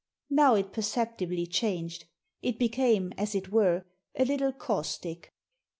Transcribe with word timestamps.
Now 0.31 0.55
it 0.55 0.73
perceptibly 0.73 1.45
changed. 1.45 2.05
It 2.41 2.57
became, 2.57 3.13
as 3.19 3.35
it 3.35 3.51
were, 3.51 3.85
a 4.15 4.25
little 4.25 4.51
caustic 4.51 5.31